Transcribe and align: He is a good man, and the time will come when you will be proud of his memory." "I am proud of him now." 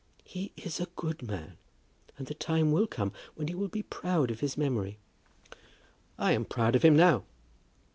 He 0.23 0.51
is 0.57 0.79
a 0.79 0.87
good 0.95 1.21
man, 1.21 1.57
and 2.17 2.25
the 2.25 2.33
time 2.33 2.71
will 2.71 2.87
come 2.87 3.11
when 3.35 3.49
you 3.49 3.57
will 3.59 3.67
be 3.67 3.83
proud 3.83 4.31
of 4.31 4.39
his 4.39 4.57
memory." 4.57 4.97
"I 6.17 6.31
am 6.31 6.43
proud 6.43 6.75
of 6.75 6.81
him 6.81 6.95
now." 6.97 7.23